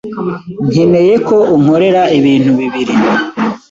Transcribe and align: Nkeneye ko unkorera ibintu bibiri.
Nkeneye 0.69 1.13
ko 1.27 1.37
unkorera 1.55 2.01
ibintu 2.17 2.51
bibiri. 2.59 2.95